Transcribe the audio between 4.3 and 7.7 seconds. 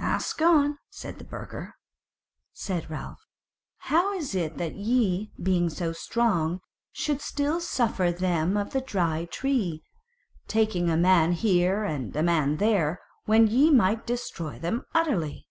it that ye, being so strong, should still